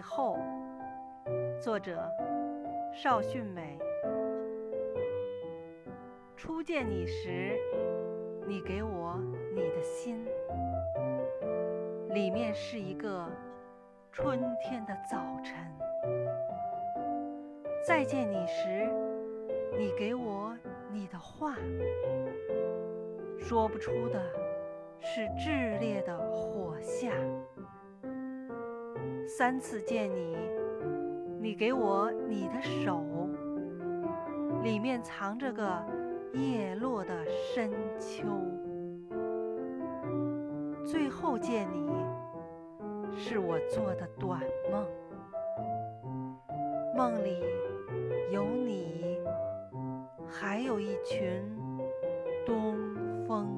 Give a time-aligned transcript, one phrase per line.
[0.00, 0.38] 后
[1.60, 2.02] 作者：
[2.92, 3.78] 邵迅美。
[6.36, 7.58] 初见你时，
[8.46, 9.18] 你给我
[9.54, 10.24] 你的心，
[12.10, 13.26] 里面是一个
[14.10, 15.54] 春天的早晨。
[17.86, 18.88] 再见你时，
[19.76, 20.56] 你给我
[20.90, 21.54] 你的话，
[23.38, 24.22] 说不出的
[24.98, 26.16] 是炽烈的
[29.40, 30.36] 三次见你，
[31.40, 33.02] 你给我你的手，
[34.62, 35.82] 里面藏着个
[36.34, 38.26] 叶落的深秋。
[40.84, 41.88] 最后见你，
[43.16, 44.86] 是我做的短梦，
[46.94, 47.42] 梦里
[48.30, 49.18] 有你，
[50.28, 51.42] 还有一群
[52.44, 52.76] 东
[53.26, 53.48] 风。